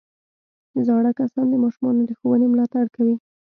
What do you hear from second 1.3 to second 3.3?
د ماشومانو د ښوونې ملاتړ کوي